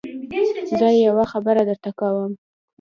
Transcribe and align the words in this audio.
زه 0.79 0.87
يوه 1.05 1.23
خبره 1.31 1.61
درته 1.69 1.89
کوم. 1.99 2.31